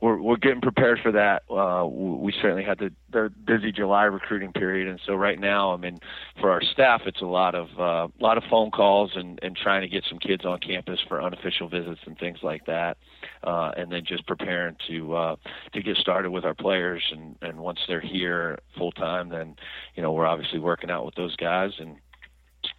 we're 0.00 0.20
we're 0.22 0.36
getting 0.36 0.60
prepared 0.60 1.00
for 1.02 1.10
that. 1.12 1.42
Uh, 1.50 1.84
we 1.86 2.32
certainly 2.40 2.62
had 2.62 2.78
the, 2.78 2.92
the 3.10 3.32
busy 3.44 3.72
July 3.72 4.04
recruiting 4.04 4.52
period, 4.52 4.86
and 4.86 5.00
so 5.04 5.14
right 5.14 5.38
now, 5.40 5.72
I 5.72 5.76
mean, 5.76 5.98
for 6.40 6.50
our 6.50 6.62
staff, 6.62 7.02
it's 7.06 7.20
a 7.20 7.26
lot 7.26 7.54
of 7.54 7.68
uh, 7.78 8.08
lot 8.20 8.38
of 8.38 8.44
phone 8.48 8.70
calls 8.70 9.12
and 9.16 9.40
and 9.42 9.56
trying 9.56 9.82
to 9.82 9.88
get 9.88 10.04
some 10.08 10.18
kids 10.18 10.44
on 10.44 10.60
campus 10.60 11.00
for 11.08 11.20
unofficial 11.20 11.68
visits 11.68 12.00
and 12.06 12.16
things 12.16 12.38
like 12.42 12.66
that, 12.66 12.96
uh, 13.42 13.72
and 13.76 13.90
then 13.90 14.04
just 14.04 14.26
preparing 14.26 14.76
to 14.86 15.14
uh, 15.14 15.36
to 15.72 15.82
get 15.82 15.96
started 15.96 16.30
with 16.30 16.44
our 16.44 16.54
players. 16.54 17.02
And 17.10 17.36
and 17.42 17.58
once 17.58 17.80
they're 17.88 18.00
here 18.00 18.58
full 18.76 18.92
time, 18.92 19.30
then 19.30 19.56
you 19.96 20.02
know 20.02 20.12
we're 20.12 20.26
obviously 20.26 20.60
working 20.60 20.90
out 20.90 21.04
with 21.04 21.16
those 21.16 21.34
guys 21.36 21.72
and 21.78 21.96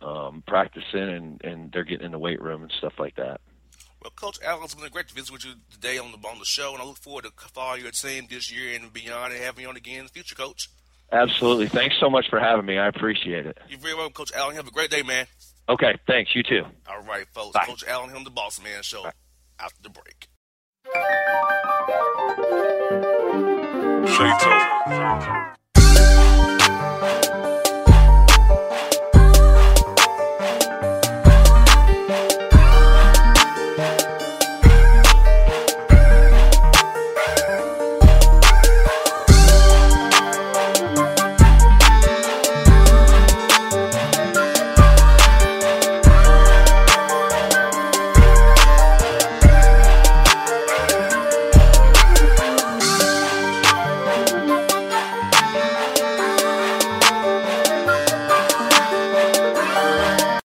um, 0.02 0.44
practicing, 0.48 1.10
and 1.10 1.42
and 1.44 1.72
they're 1.72 1.84
getting 1.84 2.06
in 2.06 2.12
the 2.12 2.20
weight 2.20 2.42
room 2.42 2.64
and 2.64 2.72
stuff 2.78 2.94
like 3.00 3.16
that. 3.16 3.42
Well, 4.02 4.12
Coach 4.16 4.40
Allen, 4.46 4.64
it's 4.64 4.76
been 4.76 4.90
great 4.92 5.10
to 5.10 5.14
visit 5.16 5.32
with 5.32 5.46
you 5.46 5.54
today 5.72 5.98
on 5.98 6.12
the 6.12 6.28
on 6.28 6.40
the 6.40 6.46
show, 6.46 6.74
and 6.74 6.82
I 6.82 6.86
look 6.86 6.98
forward 6.98 7.26
to 7.26 7.32
following 7.54 7.82
your 7.82 7.92
team 7.92 8.28
this 8.30 8.52
year 8.52 8.76
and 8.76 8.94
beyond, 8.94 9.34
and 9.34 9.44
having 9.44 9.64
you 9.64 9.70
on 9.70 9.76
again 9.76 10.00
in 10.00 10.06
the 10.06 10.12
future, 10.12 10.36
Coach. 10.36 10.70
Absolutely. 11.12 11.68
Thanks 11.68 11.96
so 12.00 12.10
much 12.10 12.30
for 12.30 12.40
having 12.40 12.66
me. 12.66 12.78
I 12.78 12.88
appreciate 12.88 13.46
it. 13.46 13.58
You're 13.68 13.80
very 13.80 13.96
welcome, 13.96 14.14
Coach 14.14 14.32
Allen. 14.36 14.56
Have 14.56 14.68
a 14.68 14.72
great 14.72 14.92
day, 14.92 15.02
man. 15.02 15.26
Okay. 15.68 15.98
Thanks. 16.08 16.36
You 16.36 16.44
too. 16.44 16.64
All 16.88 17.02
right, 17.02 17.26
folks. 17.34 17.54
Bye. 17.54 17.66
Coach 17.66 17.84
Allen, 17.88 18.12
him 18.12 18.24
the 18.24 18.32
Bossman 18.32 18.84
Show. 18.84 19.04
Bye. 19.04 19.12
After 19.60 19.82
the 19.82 19.90
break. 19.90 20.28
Shade 24.08 25.56